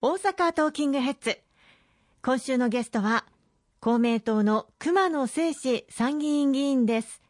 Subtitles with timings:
[0.00, 1.40] 大阪トーキングヘッズ。
[2.22, 3.24] 今週のゲストは
[3.80, 7.20] 公明党の熊野正史参議院議員です。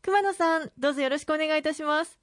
[0.00, 2.18] 熊野さんどうぞよろしくお願いいたします。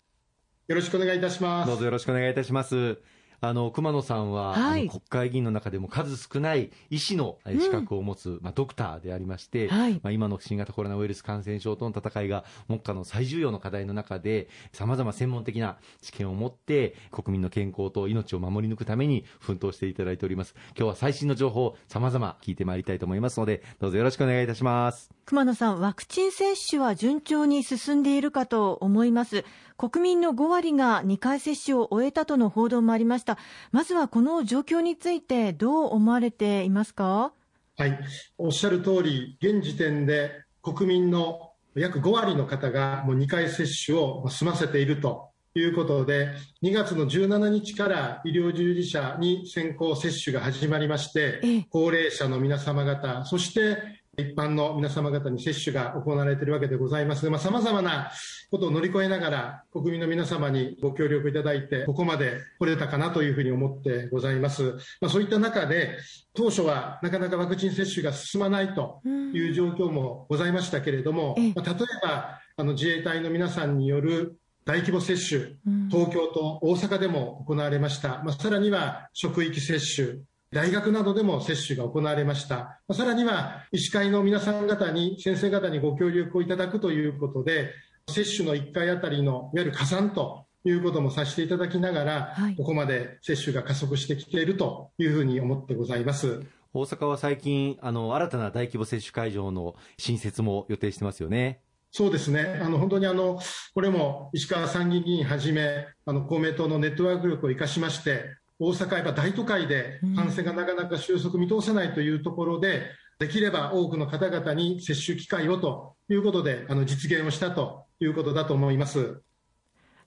[0.68, 1.68] よろしくお願いいたします。
[1.68, 2.98] どうぞよろしくお願いいたします
[3.40, 20.56] あの熊野さんは、はい、国会議員の中でも数少ない医師の資格を持つ、うん、まあ、ドクターでありまして、はい、まあ、今の新型コロナウイルス感染症との戦いが目下の最重要の課題の中でさまざま専門的な知見を持って国民の健康と命を守り抜くために奮闘していただいております。
[20.78, 29.44] 今日は最新の情報さまざま聞いてまいりたいと思いますのでどうぞよろしくお願いいたします熊野さんワクチン接種は順調に進んでいるかと思います。
[29.76, 33.38] 国民の5割が2回接種を終えたとの報道もありました。
[33.74, 37.34] まずはこの状況についてどう思われていますか？
[37.76, 38.00] はい、
[38.38, 40.32] おっしゃる通り、現時点で
[40.62, 46.30] 国民の約5割の方がもう2回接種を済ませているということで、
[46.64, 53.76] 2月の17日から医療従事者に先行接種が始まりまして、高齢者の皆様方、そして
[54.20, 58.12] 一般の皆様方に接種が行われているわけでございますが、さまざ、まな
[58.50, 64.74] ことを乗り越えながら、国民の皆様にご協力いただいて、ここまで来れたかなというふうに思ってございます。
[65.02, 66.00] まあ、そういった中で、
[66.34, 75.58] 当初はなかなかワクチン接種が進まないという状況もございましたけれども、まあ、例えばあの自衛隊の皆さんによる大規模接種、
[75.92, 78.24] 東京と大阪でも行われました。
[78.24, 82.80] まあ、さらには職域接種、大学などでも接種が行われました。
[82.94, 87.74] さらには、医師会の皆さん方に、先生方にご協力をいただくということで、
[88.10, 96.44] 接種の1回あたりのいわゆる加算ということもさせていただきながら、はい、ここまで接種が加速してきているというふうに思ってございます。
[96.74, 101.60] 大阪は最近、あの、新たな大規模接種会場の新設も予定してますよね。
[101.92, 102.60] そうですね。
[102.62, 103.40] あの、本当にあの、
[103.74, 108.26] これも石川参議院議員はじめ、あの、公明党のネットワーク力を生かしまして、
[108.60, 119.22] 大阪大都会で感染がなかなか収束見通せないというところで、できれば多くの方々に接種機会をということで、あの実現をしたということだと思います。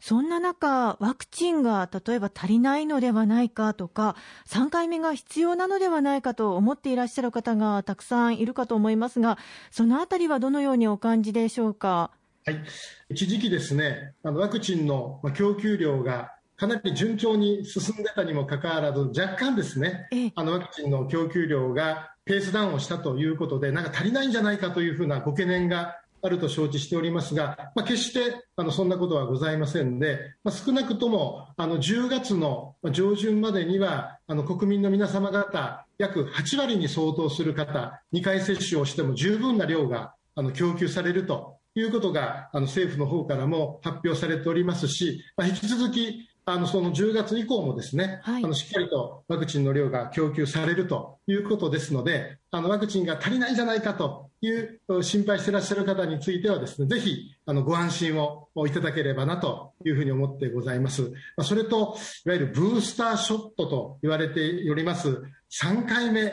[0.00, 4.16] そんな中、ワクチンが例えば足りないのではないかとか、
[4.47, 9.36] 3回目が必要なのではないかと思っていらっしゃる方がたくさんいるかと思いますが、
[9.70, 12.10] そのあたりはどのようにお感じでしょうか？
[12.46, 12.64] はい、
[13.10, 46.29] 一時期ですね、あのワクチンの供給量がかなり順調に進んでたにもかかわらず、若干ですね、あのワクチンの供給量がペースダウンをしたということで、なんか足りないんじゃないかというふうなご懸念があると承知しておりますが、まあ、決してあのそんなことはございませんで、まあ、少なくともあの10月の上旬までにはあの国民の皆様方約8割に相当する方2回接種をしても十分な量があの供給されるということがあの政府の方からも発表されておりますし、まあ、引き続き
[46.66, 61.03] その10月以降もですね、はい、あのしっかりとワクチンの量が供給されるということですので、あのワクチンが足りないんじゃないかという心配していらっしゃる方についてはですね、ぜひあのご安心をいただければなというふうに思ってございます。
[61.03, 64.41] まあ、それと、いわゆるブースターショットと言われて
[64.71, 66.32] おります3回目、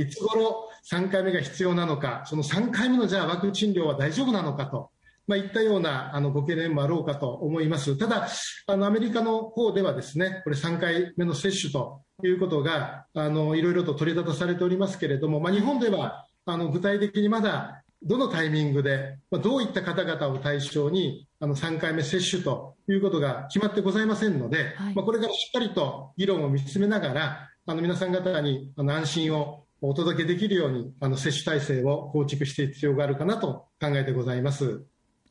[0.00, 4.90] いつ頃3回目が必要なのか、その3回目のじゃあワクチン量は大丈夫なのかと
[5.28, 7.96] まあ、いったようなあのご懸念もあろうかと思います。
[7.96, 8.26] ただ、
[8.66, 34.82] あのアメリカの方ではですね、これ3回目の接種ということが、あのいろいろと取り沙汰されておりますけれども、まあ、日本ではあの具体的にまだどのタイミングで、まあ、どういった方々を対象にあの3回目接種ということが決まってございませんので、はい、まあ、これからしっかりと議論を見つめながら、あの皆さん方にあの安心をお届けできるようにあの接種体制を構築していく必要があるかなと考えてございます。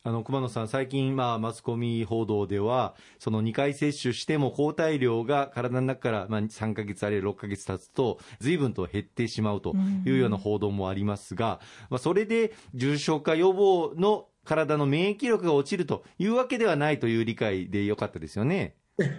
[0.07, 9.75] あの熊野さん、最近、まあ、マスコミ報道では、その2回接種しても抗体量が体の中から、まあ、3か月あるいは6か月経つと、ずいぶんと減ってしまうと
[10.05, 11.59] いうような報道もありますが、
[11.89, 18.75] まあ、それで重症化予防の体の免疫力が落ちるというわけではないという理解でよかったですよね。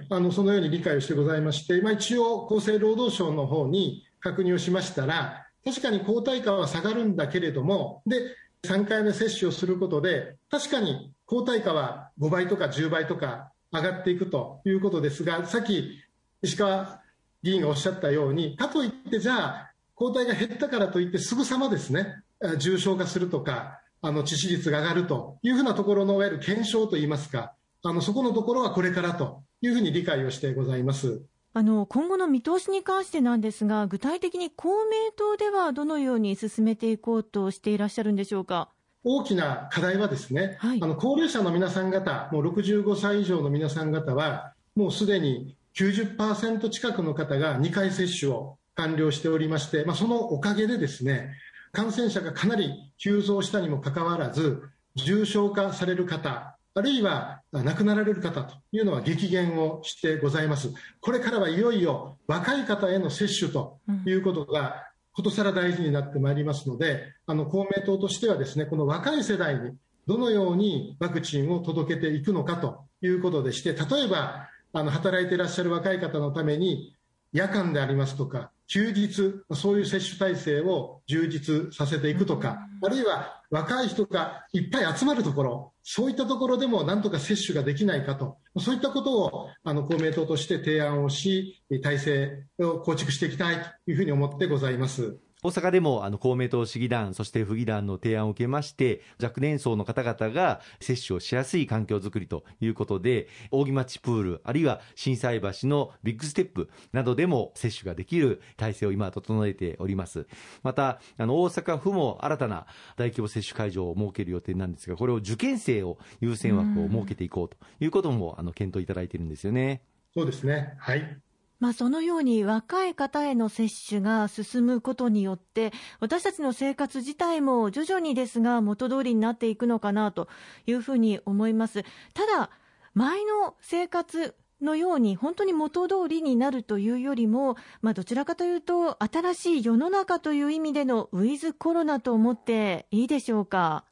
[0.08, 8.16] あのそのように理解をしてございまして、まあ、一応、厚生労働省の方に確認をしましたら、確かに抗体価は下がるんだけれども、で
[8.64, 15.98] 3回目接種をすることで、確かに抗体価は5倍とか10倍とか上がっていくということですが、さっき
[16.42, 17.00] 石川
[17.42, 22.22] 議員がおっしゃったように、かといってじゃあ、抗体が減ったからといってすぐさまですね、
[22.58, 31.22] 重症化するとか、あの致死率が上がるというふうなところのいわゆる検証といいますか、あのそこのところはこれからというふうに理解をしてございます。
[31.58, 38.68] あの今後の見通しに関してなんですが、具体的に公明党ではどのように進めていこうとしていらっしゃるんでしょうか？
[39.02, 51.32] 大きな課題はですね、はい、あの高齢者の皆さん方、もう65歳以上の皆さん方は、もうすでに90%近くの方が2回接種を完了しておりまして、まあ、そのおかげでですね
[51.72, 54.62] 感染者がかなり急増したにもかかわらず
[54.94, 60.72] 重症化される方あるいは亡くなられる方というのは激減をしてございます。
[61.00, 69.72] これからはいよいよ若い方への接種ということが、ことさら大事になってまいりますので、あの公明党としてはですね、この若い世代に
[70.06, 76.94] どのようにワクチンを届けていくのかということでして、例えばあの働いていらっしゃる若い方のために
[77.32, 95.16] 夜間でありますとか、休日、そういう接種体制を充実させていくとか、あるいは若い人がいっぱい集まるところ、そういったところでもなんとか接種ができないかと、そういったことをあの公明党として提案をし、体制を構築していきたいというふうに思ってございます。
[95.40, 110.26] 大阪でもあの公明党市議団、そして府議団の提案を受けまして、若年層の方々が接種をしやすい環境づくりということで、扇町プール、あるいは心斎橋のビッグステップなどでも接種ができる体制を今、整えております。
[110.64, 119.82] また、あの大阪府も新たな大規模接種会場を設ける予定なんですが、これを受験生を優先枠を設けていこうということもあの検討いただいているんですよね。
[120.16, 120.74] そうですね。
[120.78, 121.20] はい。
[121.60, 130.28] まあ、そのように若い方への接種が進むことによって私たちの生活自体も徐々にですが元通りになっていくのかなと
[130.66, 131.82] いうふうに思います。
[132.14, 132.50] ただ
[132.94, 143.84] 前の生活のように本当に元通りになるというよりも、まあ、どちらかというと新しい世の中という意味でのウィズコロナと思っていいでしょうか？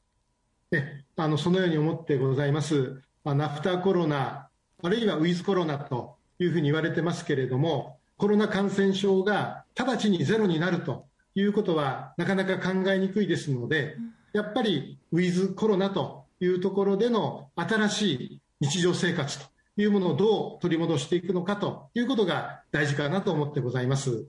[0.72, 4.48] えあのそのように思ってございます、まあ、ナフタコロナ
[4.82, 13.96] あるいはウィズコロナというふうに言われてますけれども、コロナ感染症が直ちにゼロになるということはなかなか考えにくいですので、
[14.32, 19.46] やっぱりウィズコロナというところでの新しい日常生活と
[19.76, 24.26] いうものをどう取り戻していくのかということが大事かなと思ってございます。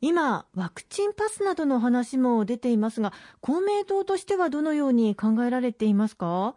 [0.00, 6.56] 今、ワクチンパスなどの話も出ていますが、公明党としてはどのように考えられていますか？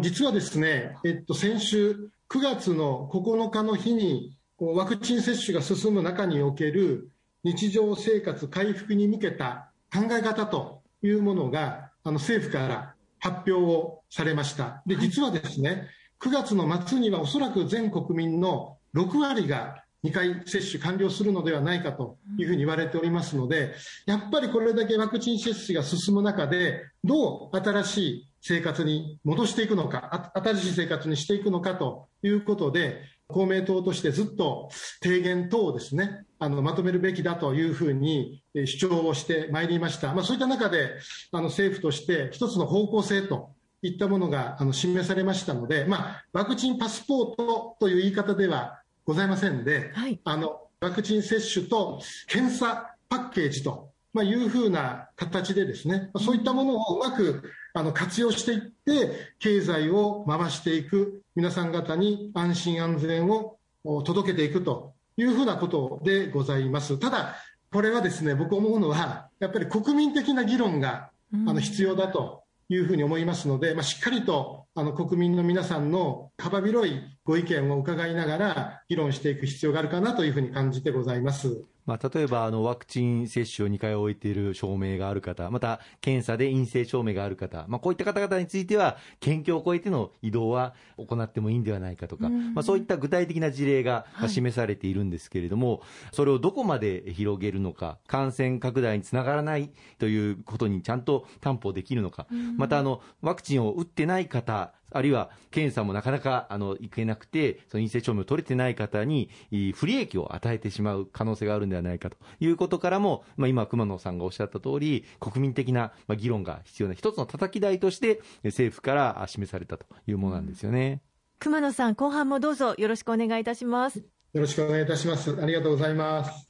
[0.00, 7.10] 実はですね、えっと、先週、9月の9日の日にワクチン接種が進む中における
[7.44, 14.82] 日常生活回復に向けた考え方というものがあの政府から発表をされました。
[14.86, 15.88] で実はですね
[16.20, 23.74] 9月の末にはおそらく全国民の6割が2回接種完了するのではないかというふうに言われておりますので
[24.06, 34.70] やっぱりこれだけワクチン接種が進む中でどう新しい生活に戻していくのか、新しい生活にしていくのかということで、公明党としてずっと
[35.02, 40.14] 提言等をですね、あのまとめるべきだというふうに主張をしてまいりました。
[40.14, 40.96] まあ、そういった中で
[41.32, 43.50] あの政府として一つの方向性と
[43.82, 63.58] いったものがあの示されましたので、まあ、ワクチンパスポートという言い方ではございませんで、はい、あのワクチン接種と検査パッケージとまあ、いうふうな形でですね、そういったものをうまく活用していって、経済を回していく、皆さん方に安心安全を
[64.02, 66.98] 届けていくというふうなことでございます。
[66.98, 67.36] ただ、
[67.72, 81.64] これはですね、僕思うのは、やっぱり国民的な議論があの必要だというふうに思いますので、まあ、しっかりと国民の皆さんの幅広いご意見を伺いながら議論していく必要があるかなというふうに感じてございます。
[81.90, 95.80] まあ、例えばあのワクチン接種を2回終えている証明がある方、また検査で陰性証明がある方、まあ、こういった方々については、県境を越えての移動は行ってもいいんではないかとか、まあ、そういった具体的な事例が示されているんですけれども、はい、
[96.12, 109.30] それをどこまで広げるのか、感染拡大につながらないということにちゃんと担保できるのか、またあのワクチンを打ってない方、あるいは検査もなかなかあの行けなくて、その陰性証明を取れてない方に
[109.74, 121.02] 不利益を与えてしまう可能性があるんではないかということからも、まあ、今、熊野さんがおっしゃった通り、国民的な議論が必要な一つの叩き台として政府から示されたというものなんですよね。
[121.38, 123.98] 熊野さん、後半もどうぞよろしくお願いいたします。
[124.32, 125.40] よろしくお願いいたします。
[125.40, 126.49] ありがとうございます。